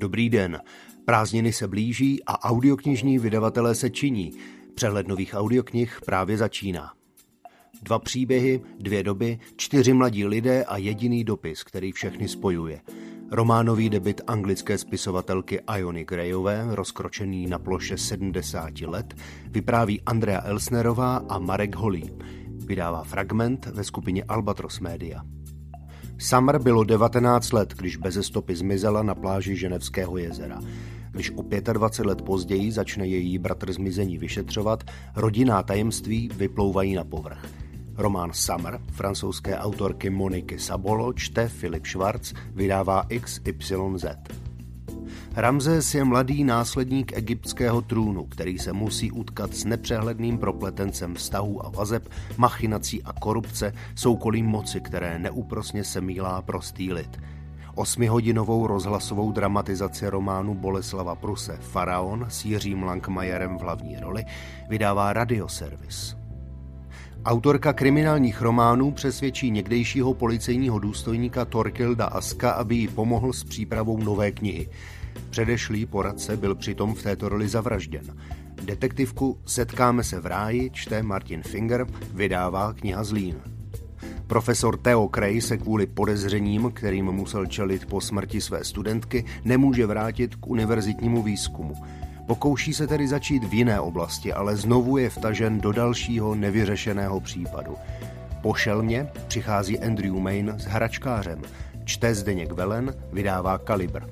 [0.00, 0.60] Dobrý den.
[1.04, 4.32] Prázdniny se blíží a audioknižní vydavatelé se činí.
[4.74, 6.92] Přehled nových audioknih právě začíná.
[7.82, 12.80] Dva příběhy, dvě doby, čtyři mladí lidé a jediný dopis, který všechny spojuje.
[13.30, 19.14] Románový debit anglické spisovatelky Iony Grayové, rozkročený na ploše 70 let,
[19.46, 22.10] vypráví Andrea Elsnerová a Marek Holý.
[22.66, 25.22] Vydává fragment ve skupině Albatros Media.
[26.20, 30.60] Summer bylo 19 let, když beze stopy zmizela na pláži Ženevského jezera.
[31.12, 31.42] Když o
[31.72, 34.84] 25 let později začne její bratr zmizení vyšetřovat,
[35.16, 37.46] rodinná tajemství vyplouvají na povrch.
[37.96, 44.04] Román Summer francouzské autorky Moniky Sabolo čte Filip Schwarz, vydává XYZ.
[45.36, 51.68] Ramzes je mladý následník egyptského trůnu, který se musí utkat s nepřehledným propletencem vztahů a
[51.68, 57.20] vazeb, machinací a korupce, soukolím moci, které neúprosně se mílá prostý lid.
[57.74, 64.24] Osmihodinovou rozhlasovou dramatizaci románu Boleslava Pruse Faraon s Jiřím Lankmajerem v hlavní roli
[64.68, 66.16] vydává Radioservis.
[67.24, 74.32] Autorka kriminálních románů přesvědčí někdejšího policejního důstojníka Torkilda Aska, aby jí pomohl s přípravou nové
[74.32, 74.68] knihy.
[75.30, 78.16] Předešlý poradce byl přitom v této roli zavražděn.
[78.64, 83.36] Detektivku Setkáme se v ráji čte Martin Finger, vydává kniha Zlín.
[84.26, 90.34] Profesor Theo Cray se kvůli podezřením, kterým musel čelit po smrti své studentky, nemůže vrátit
[90.34, 91.74] k univerzitnímu výzkumu.
[92.26, 97.76] Pokouší se tedy začít v jiné oblasti, ale znovu je vtažen do dalšího nevyřešeného případu.
[98.42, 101.42] Po šelmě přichází Andrew Main s hračkářem.
[101.84, 104.02] Čte Zdeněk Velen, vydává Kalibr.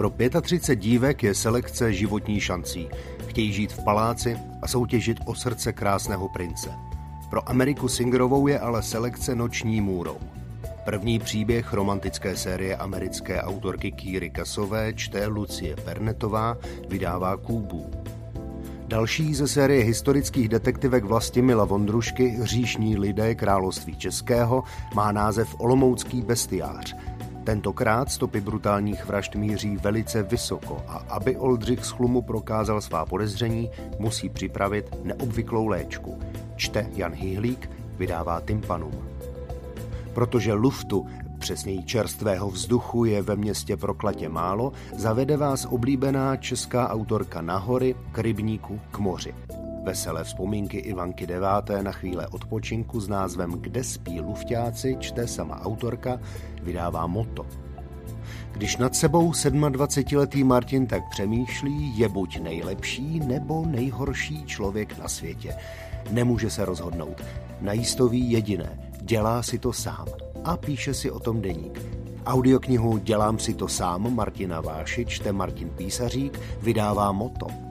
[0.00, 0.10] Pro
[0.42, 2.88] 35 dívek je selekce životní šancí.
[3.26, 6.70] Chtějí žít v paláci a soutěžit o srdce krásného prince.
[7.30, 10.16] Pro Ameriku Singerovou je ale selekce noční můrou.
[10.84, 16.56] První příběh romantické série americké autorky Kýry Kasové čte Lucie Pernetová,
[16.88, 17.90] vydává Kůbu.
[18.86, 26.96] Další ze série historických detektivek Vlastimila Vondrušky Říšní lidé království českého má název Olomoucký bestiář–
[27.44, 33.70] Tentokrát stopy brutálních vražd míří velice vysoko a aby Oldřich z chlumu prokázal svá podezření,
[33.98, 36.18] musí připravit neobvyklou léčku.
[36.56, 38.92] Čte Jan Hyhlík, vydává Tympanum.
[40.14, 41.06] Protože luftu,
[41.38, 47.94] přesněji čerstvého vzduchu, je ve městě proklatě málo, zavede vás oblíbená česká autorka na hory,
[48.12, 49.34] k rybníku, k moři.
[49.82, 56.20] Veselé vzpomínky Ivanky deváté na chvíle odpočinku s názvem Kde spí lufťáci čte sama autorka,
[56.62, 57.46] vydává moto.
[58.52, 65.54] Když nad sebou 27-letý Martin tak přemýšlí, je buď nejlepší nebo nejhorší člověk na světě.
[66.10, 67.22] Nemůže se rozhodnout.
[67.60, 68.90] Najistoví jediné.
[69.02, 70.06] Dělá si to sám.
[70.44, 71.80] A píše si o tom deník.
[72.26, 77.69] Audioknihu Dělám si to sám Martina Váši čte Martin Písařík, vydává Moto.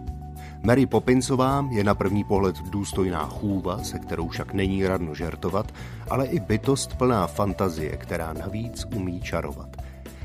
[0.64, 5.74] Mary Poppinsová je na první pohled důstojná chůva, se kterou však není radno žertovat,
[6.10, 9.78] ale i bytost plná fantazie, která navíc umí čarovat.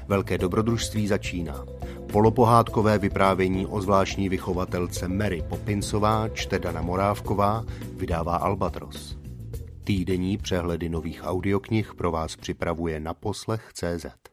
[0.09, 1.65] Velké dobrodružství začíná.
[2.13, 7.65] Polopohádkové vyprávění o zvláštní vychovatelce Mary Poppinsová čte Dana Morávková,
[7.97, 9.17] vydává Albatros.
[9.85, 14.24] Týdenní přehledy nových audioknih pro vás připravuje na poslech CZ.